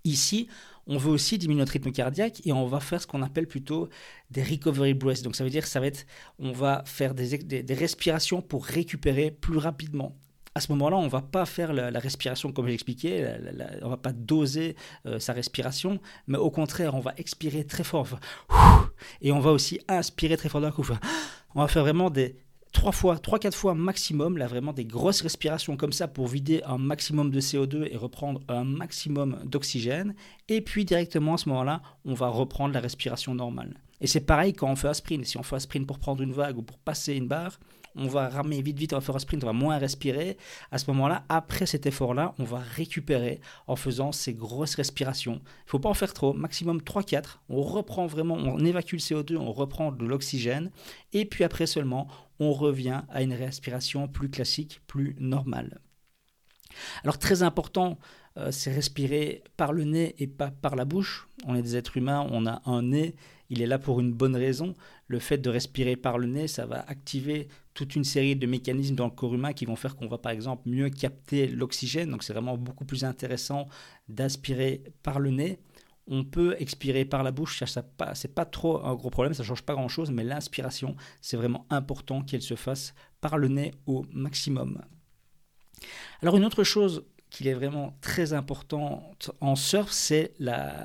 Ici, 0.04 0.48
on 0.86 0.98
veut 0.98 1.10
aussi 1.10 1.36
diminuer 1.36 1.60
notre 1.60 1.72
rythme 1.72 1.90
cardiaque 1.90 2.46
et 2.46 2.52
on 2.52 2.66
va 2.66 2.80
faire 2.80 3.02
ce 3.02 3.06
qu'on 3.06 3.22
appelle 3.22 3.48
plutôt 3.48 3.88
des 4.30 4.42
recovery 4.42 4.94
breaths. 4.94 5.22
Donc 5.22 5.34
ça 5.34 5.42
veut 5.42 5.50
dire 5.50 5.66
ça 5.66 5.80
va 5.80 5.86
être, 5.86 6.06
on 6.38 6.52
va 6.52 6.84
faire 6.86 7.14
des, 7.14 7.38
des, 7.38 7.74
respirations 7.74 8.40
pour 8.40 8.64
récupérer 8.64 9.32
plus 9.32 9.58
rapidement. 9.58 10.16
À 10.54 10.60
ce 10.60 10.72
moment-là, 10.72 10.96
on 10.96 11.04
ne 11.04 11.08
va 11.08 11.20
pas 11.20 11.44
faire 11.44 11.72
la, 11.72 11.98
respiration 11.98 12.52
comme 12.52 12.68
j'expliquais, 12.68 13.36
on 13.82 13.86
ne 13.86 13.90
va 13.90 13.96
pas 13.98 14.12
doser 14.12 14.74
euh, 15.04 15.18
sa 15.18 15.34
respiration, 15.34 16.00
mais 16.28 16.38
au 16.38 16.50
contraire, 16.50 16.94
on 16.94 17.00
va 17.00 17.12
expirer 17.18 17.64
très 17.64 17.84
fort. 17.84 18.18
Et 19.20 19.32
on 19.32 19.40
va 19.40 19.50
aussi 19.50 19.80
inspirer 19.88 20.36
très 20.38 20.48
fort 20.48 20.62
d'un 20.62 20.70
coup. 20.70 20.86
On 21.54 21.60
va 21.60 21.68
faire 21.68 21.82
vraiment 21.82 22.08
des, 22.08 22.36
trois 22.76 22.92
fois, 22.92 23.18
trois, 23.18 23.38
quatre 23.38 23.56
fois 23.56 23.74
maximum, 23.74 24.36
là 24.36 24.46
vraiment 24.46 24.74
des 24.74 24.84
grosses 24.84 25.22
respirations 25.22 25.78
comme 25.78 25.92
ça 25.92 26.08
pour 26.08 26.26
vider 26.26 26.62
un 26.66 26.76
maximum 26.76 27.30
de 27.30 27.40
CO2 27.40 27.88
et 27.90 27.96
reprendre 27.96 28.42
un 28.48 28.64
maximum 28.64 29.38
d'oxygène. 29.46 30.14
Et 30.48 30.60
puis 30.60 30.84
directement 30.84 31.34
à 31.34 31.38
ce 31.38 31.48
moment-là, 31.48 31.80
on 32.04 32.12
va 32.12 32.28
reprendre 32.28 32.74
la 32.74 32.80
respiration 32.80 33.34
normale. 33.34 33.80
Et 34.02 34.06
c'est 34.06 34.20
pareil 34.20 34.52
quand 34.52 34.70
on 34.70 34.76
fait 34.76 34.88
un 34.88 34.94
sprint. 34.94 35.24
Si 35.24 35.38
on 35.38 35.42
fait 35.42 35.56
un 35.56 35.60
sprint 35.60 35.86
pour 35.86 35.98
prendre 35.98 36.22
une 36.22 36.32
vague 36.32 36.58
ou 36.58 36.62
pour 36.62 36.76
passer 36.76 37.14
une 37.14 37.28
barre, 37.28 37.58
on 37.96 38.08
va 38.08 38.28
ramer 38.28 38.60
vite, 38.60 38.78
vite, 38.78 38.92
on 38.92 38.96
va 38.96 39.00
faire 39.00 39.16
un 39.16 39.20
sprint, 39.20 39.42
on 39.42 39.46
va 39.46 39.52
moins 39.54 39.78
respirer. 39.78 40.36
À 40.70 40.76
ce 40.76 40.90
moment-là, 40.90 41.24
après 41.30 41.64
cet 41.64 41.86
effort-là, 41.86 42.34
on 42.38 42.44
va 42.44 42.58
récupérer 42.58 43.40
en 43.66 43.76
faisant 43.76 44.12
ces 44.12 44.34
grosses 44.34 44.74
respirations. 44.74 45.40
Il 45.66 45.70
faut 45.70 45.78
pas 45.78 45.88
en 45.88 45.94
faire 45.94 46.12
trop, 46.12 46.34
maximum 46.34 46.78
3-4. 46.80 47.38
On 47.48 47.62
reprend 47.62 48.06
vraiment, 48.06 48.34
on 48.34 48.62
évacue 48.64 48.96
le 48.96 48.98
CO2, 48.98 49.36
on 49.38 49.50
reprend 49.50 49.92
de 49.92 50.04
l'oxygène. 50.04 50.70
Et 51.14 51.24
puis 51.24 51.42
après 51.42 51.66
seulement, 51.66 52.08
on 52.40 52.52
revient 52.52 53.02
à 53.08 53.22
une 53.22 53.32
respiration 53.32 54.08
plus 54.08 54.30
classique, 54.30 54.80
plus 54.86 55.16
normale. 55.18 55.80
Alors 57.02 57.18
très 57.18 57.42
important, 57.42 57.98
euh, 58.38 58.50
c'est 58.50 58.72
respirer 58.72 59.42
par 59.56 59.72
le 59.72 59.84
nez 59.84 60.14
et 60.18 60.26
pas 60.26 60.50
par 60.50 60.76
la 60.76 60.84
bouche. 60.84 61.28
On 61.46 61.54
est 61.54 61.62
des 61.62 61.76
êtres 61.76 61.96
humains, 61.96 62.26
on 62.30 62.46
a 62.46 62.60
un 62.66 62.82
nez, 62.82 63.14
il 63.48 63.62
est 63.62 63.66
là 63.66 63.78
pour 63.78 64.00
une 64.00 64.12
bonne 64.12 64.36
raison. 64.36 64.74
Le 65.06 65.18
fait 65.18 65.38
de 65.38 65.48
respirer 65.48 65.96
par 65.96 66.18
le 66.18 66.26
nez, 66.26 66.48
ça 66.48 66.66
va 66.66 66.84
activer 66.88 67.48
toute 67.74 67.94
une 67.94 68.04
série 68.04 68.36
de 68.36 68.46
mécanismes 68.46 68.94
dans 68.94 69.06
le 69.06 69.10
corps 69.10 69.34
humain 69.34 69.52
qui 69.52 69.64
vont 69.64 69.76
faire 69.76 69.96
qu'on 69.96 70.08
va 70.08 70.18
par 70.18 70.32
exemple 70.32 70.68
mieux 70.68 70.90
capter 70.90 71.46
l'oxygène. 71.46 72.10
Donc 72.10 72.22
c'est 72.22 72.32
vraiment 72.32 72.56
beaucoup 72.56 72.84
plus 72.84 73.04
intéressant 73.04 73.68
d'aspirer 74.08 74.82
par 75.02 75.18
le 75.18 75.30
nez. 75.30 75.58
On 76.08 76.24
peut 76.24 76.56
expirer 76.58 77.04
par 77.04 77.22
la 77.22 77.32
bouche, 77.32 77.64
ça, 77.64 77.82
pas, 77.82 78.14
c'est 78.14 78.34
pas 78.34 78.44
trop 78.44 78.84
un 78.84 78.94
gros 78.94 79.10
problème, 79.10 79.34
ça 79.34 79.42
change 79.42 79.62
pas 79.62 79.74
grand 79.74 79.88
chose, 79.88 80.10
mais 80.10 80.22
l'inspiration, 80.22 80.96
c'est 81.20 81.36
vraiment 81.36 81.66
important 81.70 82.22
qu'elle 82.22 82.42
se 82.42 82.54
fasse 82.54 82.94
par 83.20 83.38
le 83.38 83.48
nez 83.48 83.72
au 83.86 84.04
maximum. 84.12 84.80
Alors 86.22 86.36
une 86.36 86.44
autre 86.44 86.64
chose 86.64 87.04
qu'il 87.30 87.48
est 87.48 87.54
vraiment 87.54 87.96
très 88.00 88.32
important 88.32 89.14
en 89.40 89.56
surf, 89.56 89.90
c'est 89.90 90.32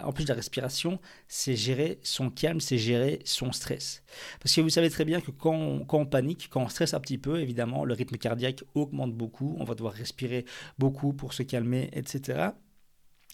en 0.03 0.11
plus 0.11 0.25
de 0.25 0.29
la 0.29 0.35
respiration, 0.35 0.99
c'est 1.27 1.55
gérer 1.55 1.99
son 2.03 2.29
calme, 2.29 2.59
c'est 2.59 2.77
gérer 2.77 3.21
son 3.25 3.51
stress. 3.51 4.03
Parce 4.41 4.53
que 4.55 4.61
vous 4.61 4.69
savez 4.69 4.89
très 4.89 5.05
bien 5.05 5.21
que 5.21 5.31
quand 5.31 5.53
on, 5.53 5.85
quand 5.85 5.99
on, 5.99 6.05
panique, 6.05 6.49
quand 6.51 6.61
on 6.61 6.67
stresse 6.67 6.93
un 6.93 6.99
petit 6.99 7.17
peu, 7.17 7.39
évidemment, 7.39 7.85
le 7.85 7.93
rythme 7.93 8.17
cardiaque 8.17 8.63
augmente 8.73 9.13
beaucoup, 9.13 9.55
on 9.59 9.63
va 9.63 9.75
devoir 9.75 9.93
respirer 9.93 10.45
beaucoup 10.79 11.13
pour 11.13 11.33
se 11.33 11.43
calmer, 11.43 11.89
etc. 11.93 12.49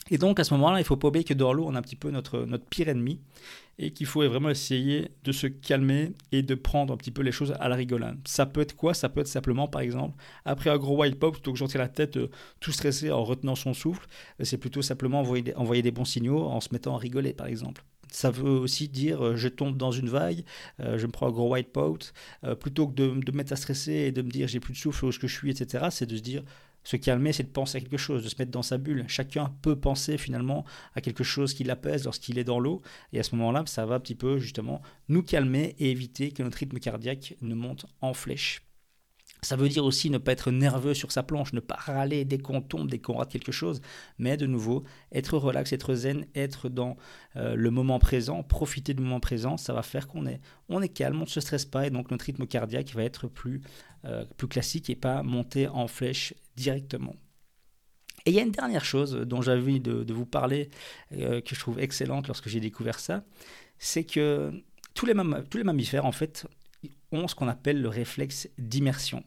Et 0.09 0.17
donc 0.17 0.39
à 0.39 0.43
ce 0.43 0.53
moment-là, 0.55 0.79
il 0.79 0.85
faut 0.85 0.97
pas 0.97 1.07
oublier 1.07 1.23
que 1.23 1.33
dans 1.33 1.53
l'eau, 1.53 1.65
on 1.67 1.75
a 1.75 1.79
un 1.79 1.81
petit 1.81 1.95
peu 1.95 2.11
notre, 2.11 2.39
notre 2.45 2.65
pire 2.65 2.89
ennemi 2.89 3.19
et 3.79 3.91
qu'il 3.91 4.07
faut 4.07 4.27
vraiment 4.27 4.49
essayer 4.49 5.11
de 5.23 5.31
se 5.31 5.47
calmer 5.47 6.13
et 6.31 6.41
de 6.41 6.55
prendre 6.55 6.93
un 6.93 6.97
petit 6.97 7.11
peu 7.11 7.21
les 7.21 7.31
choses 7.31 7.53
à 7.59 7.69
la 7.69 7.75
rigolade. 7.75 8.17
Ça 8.25 8.45
peut 8.45 8.61
être 8.61 8.75
quoi? 8.75 8.93
Ça 8.93 9.07
peut 9.09 9.21
être 9.21 9.27
simplement, 9.27 9.67
par 9.67 9.81
exemple, 9.81 10.17
après 10.45 10.69
un 10.69 10.77
gros 10.77 10.99
wild 10.99 11.17
pop, 11.17 11.33
plutôt 11.33 11.53
que 11.53 11.59
sortir 11.59 11.79
la 11.79 11.87
tête 11.87 12.17
euh, 12.17 12.29
tout 12.59 12.71
stressé 12.71 13.11
en 13.11 13.23
retenant 13.23 13.55
son 13.55 13.73
souffle, 13.73 14.07
euh, 14.39 14.45
c'est 14.45 14.57
plutôt 14.57 14.81
simplement 14.81 15.19
envoyer 15.19 15.43
des, 15.43 15.53
envoyer 15.53 15.81
des 15.83 15.91
bons 15.91 16.05
signaux 16.05 16.43
en 16.43 16.59
se 16.59 16.69
mettant 16.71 16.95
à 16.95 16.97
rigoler, 16.97 17.33
par 17.33 17.47
exemple. 17.47 17.83
Ça 18.09 18.31
veut 18.31 18.49
aussi 18.49 18.87
dire 18.87 19.23
euh, 19.23 19.35
je 19.35 19.47
tombe 19.47 19.77
dans 19.77 19.91
une 19.91 20.09
vague, 20.09 20.43
je 20.79 21.05
me 21.05 21.11
prends 21.11 21.27
un 21.27 21.31
gros 21.31 21.51
white 21.51 21.71
pot, 21.71 22.13
plutôt 22.59 22.87
que 22.87 22.93
de, 22.93 23.09
de, 23.09 23.31
me 23.31 23.37
mettre 23.37 23.53
à 23.53 23.57
stresser 23.57 23.93
et 23.93 24.11
de 24.11 24.21
me 24.21 24.29
dire 24.29 24.47
j'ai 24.47 24.59
plus 24.59 24.73
de 24.73 24.77
souffle 24.77 25.05
où 25.05 25.09
est-ce 25.09 25.19
que 25.19 25.27
je 25.27 25.35
suis, 25.35 25.51
etc. 25.51 25.87
C'est 25.91 26.05
de 26.07 26.15
se 26.15 26.21
dire 26.21 26.43
se 26.87 26.95
calmer, 26.95 27.33
c'est 27.33 27.43
de 27.43 27.49
penser 27.49 27.79
à 27.79 27.81
quelque 27.81 27.97
chose, 27.97 28.23
de 28.23 28.29
se 28.29 28.35
mettre 28.39 28.51
dans 28.51 28.61
sa 28.61 28.77
bulle. 28.77 29.03
Chacun 29.09 29.53
peut 29.61 29.77
penser 29.77 30.17
finalement 30.17 30.63
à 30.95 31.01
quelque 31.01 31.25
chose 31.25 31.53
qui 31.53 31.65
l'apaise 31.65 32.05
lorsqu'il 32.05 32.37
est 32.37 32.45
dans 32.45 32.61
l'eau. 32.61 32.81
Et 33.11 33.19
à 33.19 33.23
ce 33.23 33.35
moment-là, 33.35 33.63
ça 33.65 33.85
va 33.85 33.95
un 33.95 33.99
petit 33.99 34.15
peu 34.15 34.37
justement 34.37 34.81
nous 35.09 35.21
calmer 35.21 35.75
et 35.79 35.91
éviter 35.91 36.31
que 36.31 36.43
notre 36.43 36.59
rythme 36.59 36.79
cardiaque 36.79 37.35
ne 37.41 37.55
monte 37.55 37.87
en 37.99 38.13
flèche. 38.13 38.66
Ça 39.47 39.55
veut 39.55 39.69
dire 39.69 39.85
aussi 39.85 40.09
ne 40.09 40.17
pas 40.17 40.33
être 40.33 40.51
nerveux 40.51 40.93
sur 40.93 41.13
sa 41.13 41.23
planche, 41.23 41.53
ne 41.53 41.61
pas 41.61 41.77
râler 41.77 42.25
dès 42.25 42.37
qu'on 42.37 42.59
tombe, 42.59 42.91
dès 42.91 42.99
qu'on 42.99 43.15
rate 43.15 43.31
quelque 43.31 43.53
chose, 43.53 43.79
mais 44.19 44.35
de 44.35 44.45
nouveau 44.45 44.83
être 45.13 45.37
relax, 45.37 45.71
être 45.71 45.95
zen, 45.95 46.25
être 46.35 46.67
dans 46.67 46.97
euh, 47.37 47.55
le 47.55 47.71
moment 47.71 47.97
présent, 47.97 48.43
profiter 48.43 48.93
du 48.93 49.01
moment 49.01 49.21
présent, 49.21 49.55
ça 49.55 49.71
va 49.71 49.83
faire 49.83 50.09
qu'on 50.09 50.25
est, 50.25 50.41
on 50.67 50.81
est 50.81 50.89
calme, 50.89 51.19
on 51.19 51.21
ne 51.21 51.27
se 51.27 51.39
stresse 51.39 51.63
pas 51.63 51.87
et 51.87 51.89
donc 51.89 52.11
notre 52.11 52.25
rythme 52.25 52.45
cardiaque 52.45 52.93
va 52.93 53.05
être 53.05 53.29
plus, 53.29 53.61
euh, 54.03 54.25
classique 54.49 54.89
et 54.89 54.97
pas 54.97 55.23
monter 55.23 55.69
en 55.69 55.87
flèche 55.87 56.33
directement. 56.57 57.15
Et 58.25 58.31
il 58.31 58.35
y 58.35 58.39
a 58.39 58.43
une 58.43 58.51
dernière 58.51 58.83
chose 58.83 59.13
dont 59.13 59.41
j'avais 59.41 59.61
envie 59.61 59.79
de, 59.79 60.13
vous 60.13 60.25
parler, 60.25 60.69
euh, 61.13 61.39
que 61.39 61.55
je 61.55 61.59
trouve 61.61 61.79
excellente 61.79 62.27
lorsque 62.27 62.49
j'ai 62.49 62.59
découvert 62.59 62.99
ça, 62.99 63.23
c'est 63.79 64.03
que 64.03 64.51
tous 64.93 65.05
les, 65.05 65.13
tous 65.49 65.57
les 65.57 65.63
mammifères, 65.63 66.05
en 66.05 66.11
fait, 66.11 66.45
ont 67.13 67.29
ce 67.29 67.35
qu'on 67.35 67.47
appelle 67.47 67.81
le 67.81 67.87
réflexe 67.87 68.49
d'immersion. 68.57 69.23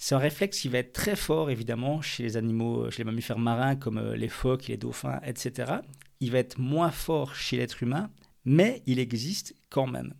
C'est 0.00 0.14
un 0.14 0.18
réflexe 0.18 0.60
qui 0.60 0.68
va 0.68 0.78
être 0.78 0.92
très 0.92 1.16
fort, 1.16 1.50
évidemment, 1.50 2.00
chez 2.00 2.22
les 2.22 2.36
animaux, 2.36 2.88
chez 2.90 2.98
les 2.98 3.04
mammifères 3.04 3.38
marins 3.38 3.74
comme 3.74 3.98
euh, 3.98 4.16
les 4.16 4.28
phoques, 4.28 4.68
les 4.68 4.76
dauphins, 4.76 5.20
etc. 5.24 5.72
Il 6.20 6.30
va 6.30 6.38
être 6.38 6.58
moins 6.58 6.92
fort 6.92 7.34
chez 7.34 7.56
l'être 7.56 7.82
humain, 7.82 8.08
mais 8.44 8.82
il 8.86 9.00
existe 9.00 9.54
quand 9.70 9.88
même. 9.88 10.14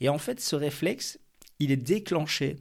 Et 0.00 0.08
en 0.08 0.18
fait, 0.18 0.40
ce 0.40 0.54
réflexe, 0.54 1.18
il 1.58 1.72
est 1.72 1.76
déclenché 1.76 2.56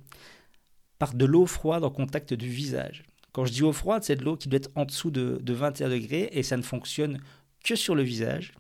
par 0.97 1.13
de 1.13 1.23
l'eau 1.23 1.45
froide 1.45 1.83
en 1.83 1.91
contact 1.91 2.33
du 2.33 2.49
visage. 2.49 3.03
Quand 3.31 3.45
je 3.45 3.53
dis 3.53 3.63
eau 3.63 3.71
froide, 3.71 4.03
c'est 4.03 4.15
de 4.15 4.23
l'eau 4.23 4.35
qui 4.35 4.49
doit 4.49 4.57
être 4.57 4.71
en 4.75 4.85
dessous 4.85 5.11
de, 5.11 5.39
21 5.53 5.87
degrés 5.89 6.29
et 6.31 6.41
ça 6.41 6.57
ne 6.57 6.63
fonctionne 6.63 7.21
que 7.63 7.75
sur 7.75 7.93
le 7.93 8.01
visage. 8.01 8.53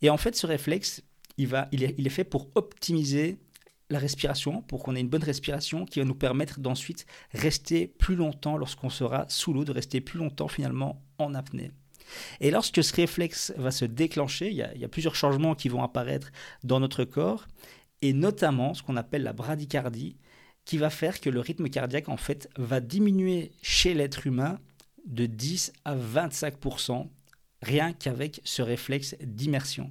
Et 0.00 0.08
en 0.08 0.16
fait, 0.16 0.34
ce 0.34 0.46
réflexe, 0.46 1.02
il, 1.36 1.46
va, 1.46 1.68
il 1.72 1.84
est 1.84 2.10
fait 2.10 2.24
pour 2.24 2.48
optimiser 2.54 3.38
la 3.90 3.98
respiration, 3.98 4.62
pour 4.62 4.82
qu'on 4.82 4.96
ait 4.96 5.00
une 5.00 5.08
bonne 5.08 5.24
respiration 5.24 5.86
qui 5.86 5.98
va 5.98 6.04
nous 6.04 6.14
permettre 6.14 6.60
d'ensuite 6.60 7.06
rester 7.32 7.86
plus 7.86 8.16
longtemps 8.16 8.56
lorsqu'on 8.56 8.90
sera 8.90 9.26
sous 9.28 9.52
l'eau, 9.52 9.64
de 9.64 9.72
rester 9.72 10.00
plus 10.00 10.18
longtemps 10.18 10.48
finalement 10.48 11.02
en 11.18 11.34
apnée. 11.34 11.70
Et 12.40 12.50
lorsque 12.50 12.82
ce 12.82 12.94
réflexe 12.94 13.52
va 13.56 13.70
se 13.70 13.84
déclencher, 13.84 14.50
il 14.50 14.56
y, 14.56 14.62
a, 14.62 14.88
plusieurs 14.88 15.14
changements 15.14 15.54
qui 15.54 15.68
vont 15.68 15.82
apparaître 15.82 16.30
dans 16.64 16.80
notre 16.80 17.04
corps, 17.04 17.46
et 18.02 18.12
notamment 18.12 18.74
ce 18.74 18.82
qu'on 18.82 18.96
appelle 18.96 19.22
la 19.22 19.32
bradycardie, 19.32 20.16
qui 20.64 20.78
va 20.78 20.90
faire 20.90 21.20
que 21.20 21.30
le 21.30 21.40
rythme 21.40 21.68
cardiaque 21.68 22.08
en 22.08 22.18
fait 22.18 22.48
va 22.56 22.80
diminuer 22.80 23.52
chez 23.62 23.94
l'être 23.94 24.26
humain 24.26 24.58
de 25.06 25.24
10 25.24 25.72
à 25.84 25.96
25% 25.96 27.08
rien 27.62 27.92
qu'avec 27.92 28.40
ce 28.44 28.62
réflexe 28.62 29.16
d'immersion. 29.20 29.90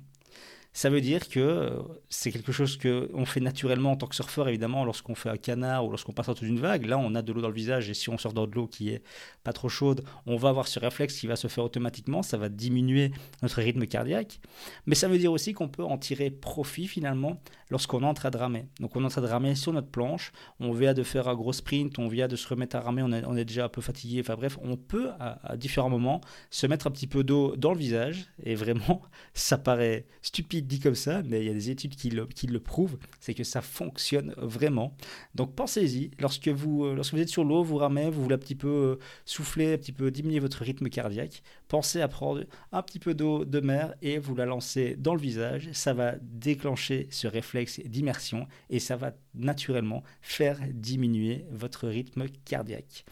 Ça 0.78 0.92
veut 0.92 1.02
dire 1.02 1.28
que 1.28 1.40
euh, 1.40 1.70
c'est 2.08 2.32
quelque 2.32 2.52
chose 2.52 2.78
qu'on 2.78 3.26
fait 3.26 3.40
naturellement 3.40 3.94
en 3.94 3.96
tant 3.96 4.06
que 4.06 4.14
surfeur, 4.14 4.48
évidemment, 4.48 4.86
lorsqu'on 4.86 5.16
fait 5.16 5.30
un 5.30 5.36
canard 5.36 5.84
ou 5.84 5.90
lorsqu'on 5.90 6.12
passe 6.12 6.30
en 6.30 6.34
dessous 6.34 6.46
d'une 6.46 6.60
vague. 6.60 6.86
Là, 6.86 7.00
on 7.00 7.16
a 7.16 7.24
de 7.24 7.34
l'eau 7.34 7.42
dans 7.42 7.48
le 7.48 7.56
visage 7.56 7.90
et 7.90 7.96
si 7.96 8.12
on 8.12 8.20
sort 8.20 8.32
dans 8.32 8.46
de 8.46 8.54
l'eau 8.54 8.68
qui 8.68 8.90
est 8.90 9.02
pas 9.44 9.54
trop 9.54 9.70
chaude, 9.70 10.04
on 10.28 10.38
va 10.38 10.50
avoir 10.50 10.68
ce 10.68 10.78
réflexe 10.78 11.20
qui 11.20 11.26
va 11.26 11.36
se 11.36 11.48
faire 11.48 11.64
automatiquement. 11.64 12.22
Ça 12.22 12.38
va 12.38 12.48
diminuer 12.48 13.10
notre 13.42 13.60
rythme 13.60 13.88
cardiaque. 13.88 14.40
Mais 14.86 14.94
ça 14.94 15.08
veut 15.08 15.18
dire 15.18 15.32
aussi 15.32 15.54
qu'on 15.54 15.68
peut 15.68 15.84
en 15.84 15.98
tirer 15.98 16.30
profit 16.30 16.88
finalement 16.88 17.42
lorsqu'on 17.72 18.04
est 18.04 18.06
en 18.06 18.14
train 18.14 18.30
de 18.30 18.38
ramer. 18.38 18.68
Donc, 18.80 18.96
on 18.96 19.02
est 19.02 19.06
en 19.06 19.10
train 19.10 19.22
de 19.22 19.28
ramer 19.28 19.56
sur 19.56 19.74
notre 19.74 19.90
planche. 19.90 20.32
On 20.60 20.74
vient 20.74 20.94
de 20.94 21.02
faire 21.02 21.28
un 21.28 21.34
gros 21.34 21.54
sprint, 21.54 21.98
on 21.98 22.08
vient 22.08 22.28
de 22.28 22.36
se 22.36 22.48
remettre 22.48 22.76
à 22.76 22.82
ramer, 22.82 23.02
on 23.02 23.36
est, 23.36 23.46
déjà 23.46 23.66
un 23.66 23.70
peu 23.70 23.82
fatigué. 23.82 24.20
Enfin 24.20 24.36
bref, 24.36 24.60
on 24.62 24.78
peut 24.78 25.10
à, 25.20 25.54
à 25.54 25.58
différents 25.58 25.90
moments 25.90 26.22
se 26.52 26.68
mettre 26.68 26.86
un 26.86 26.92
petit 26.92 27.08
peu 27.08 27.24
d'eau 27.24 27.56
dans 27.56 27.74
le 27.74 27.80
visage 27.80 28.28
et 28.44 28.54
vraiment, 28.54 29.02
ça 29.34 29.58
paraît 29.58 30.06
stupide 30.22 30.67
dit 30.68 30.80
comme 30.80 30.96
ça, 30.96 31.24
mais 31.24 31.42
il 31.42 31.48
y 31.48 31.50
a 31.50 31.54
des 31.54 31.70
études 31.70 31.96
qui 31.96 32.10
le, 32.10 32.26
qui 32.26 32.48
le 32.48 32.60
prouvent, 32.60 32.98
c'est 33.20 33.34
que 33.34 33.44
ça 33.44 33.62
fonctionne 33.62 34.34
vraiment. 34.38 34.96
Donc 35.36 35.56
pensez-y, 35.56 36.12
lorsque 36.20 36.50
vous, 36.50 36.86
euh, 36.86 36.96
lorsque 36.96 37.14
vous 37.14 37.22
êtes 37.22 37.30
sur 37.30 37.44
l'eau, 37.44 37.64
vous 37.64 37.78
ramez, 37.78 38.10
vous 38.10 38.22
voulez 38.22 38.36
un 38.36 38.40
petit 38.40 38.56
peu 38.56 38.68
euh, 38.68 38.96
souffler, 39.26 39.74
un 39.74 39.78
petit 39.78 39.92
peu 39.92 40.12
diminuer 40.12 40.40
votre 40.40 40.64
rythme 40.64 40.90
cardiaque, 40.90 41.42
pensez 41.68 42.02
à 42.02 42.08
prendre 42.08 42.44
un 42.72 42.82
petit 42.82 43.00
peu 43.00 43.14
d'eau 43.14 43.46
de 43.46 43.60
mer 43.60 43.96
et 44.02 44.18
vous 44.20 44.36
la 44.36 44.46
lancez 44.46 44.96
dans 44.98 45.16
le 45.16 45.22
visage. 45.22 45.70
Ça 45.74 45.94
va 45.94 46.16
déclencher 46.22 47.08
ce 47.10 47.28
réflexe 47.28 47.80
d'immersion 47.80 48.48
et 48.70 48.80
ça 48.80 48.96
va 48.96 49.14
naturellement 49.34 50.04
faire 50.22 50.60
diminuer 50.74 51.46
votre 51.52 51.88
rythme 51.88 52.26
cardiaque. 52.46 53.06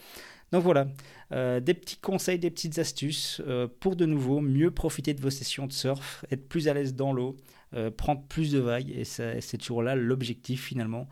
Donc 0.51 0.63
voilà, 0.63 0.87
euh, 1.31 1.59
des 1.59 1.73
petits 1.73 1.97
conseils, 1.97 2.39
des 2.39 2.51
petites 2.51 2.77
astuces 2.79 3.41
euh, 3.47 3.67
pour 3.79 3.95
de 3.95 4.05
nouveau 4.05 4.41
mieux 4.41 4.71
profiter 4.71 5.13
de 5.13 5.21
vos 5.21 5.29
sessions 5.29 5.67
de 5.67 5.73
surf, 5.73 6.23
être 6.31 6.47
plus 6.47 6.67
à 6.67 6.73
l'aise 6.73 6.95
dans 6.95 7.13
l'eau, 7.13 7.35
euh, 7.73 7.89
prendre 7.91 8.21
plus 8.27 8.51
de 8.51 8.59
vagues. 8.59 8.89
Et 8.91 9.03
c'est 9.05 9.57
toujours 9.57 9.83
là 9.83 9.95
l'objectif 9.95 10.63
finalement. 10.63 11.07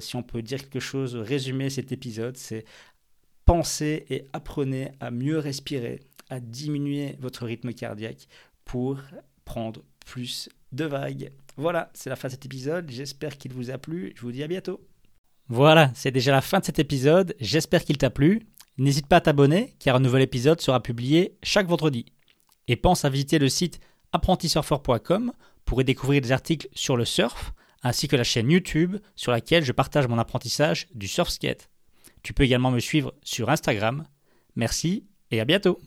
si 0.00 0.16
on 0.16 0.22
peut 0.22 0.42
dire 0.42 0.58
quelque 0.58 0.80
chose, 0.80 1.14
résumer 1.16 1.70
cet 1.70 1.92
épisode, 1.92 2.36
c'est 2.36 2.64
penser 3.44 4.04
et 4.10 4.26
apprenez 4.32 4.90
à 5.00 5.10
mieux 5.10 5.38
respirer, 5.38 6.00
à 6.28 6.40
diminuer 6.40 7.16
votre 7.20 7.46
rythme 7.46 7.72
cardiaque 7.72 8.28
pour 8.64 9.00
prendre 9.44 9.82
plus 10.04 10.48
de 10.72 10.84
vagues. 10.84 11.30
Voilà, 11.56 11.90
c'est 11.94 12.10
la 12.10 12.16
fin 12.16 12.28
de 12.28 12.32
cet 12.32 12.46
épisode. 12.46 12.90
J'espère 12.90 13.36
qu'il 13.36 13.52
vous 13.52 13.70
a 13.70 13.78
plu. 13.78 14.12
Je 14.16 14.22
vous 14.22 14.32
dis 14.32 14.42
à 14.42 14.48
bientôt. 14.48 14.80
Voilà, 15.48 15.90
c'est 15.94 16.10
déjà 16.10 16.32
la 16.32 16.42
fin 16.42 16.60
de 16.60 16.64
cet 16.64 16.78
épisode. 16.78 17.34
J'espère 17.40 17.84
qu'il 17.84 17.96
t'a 17.96 18.10
plu. 18.10 18.46
N'hésite 18.78 19.06
pas 19.06 19.16
à 19.16 19.20
t'abonner 19.20 19.74
car 19.80 19.96
un 19.96 20.00
nouvel 20.00 20.22
épisode 20.22 20.60
sera 20.60 20.80
publié 20.80 21.36
chaque 21.42 21.66
vendredi. 21.66 22.06
Et 22.68 22.76
pense 22.76 23.04
à 23.04 23.10
visiter 23.10 23.38
le 23.38 23.48
site 23.48 23.80
apprentisurfer.com 24.12 25.32
pour 25.64 25.80
y 25.80 25.84
découvrir 25.84 26.22
des 26.22 26.32
articles 26.32 26.68
sur 26.74 26.96
le 26.96 27.04
surf 27.04 27.52
ainsi 27.82 28.08
que 28.08 28.16
la 28.16 28.24
chaîne 28.24 28.50
YouTube 28.50 28.96
sur 29.14 29.32
laquelle 29.32 29.64
je 29.64 29.72
partage 29.72 30.08
mon 30.08 30.18
apprentissage 30.18 30.86
du 30.94 31.08
surf 31.08 31.28
skate. 31.28 31.70
Tu 32.22 32.32
peux 32.32 32.44
également 32.44 32.70
me 32.70 32.80
suivre 32.80 33.14
sur 33.22 33.50
Instagram. 33.50 34.04
Merci 34.56 35.06
et 35.30 35.40
à 35.40 35.44
bientôt 35.44 35.78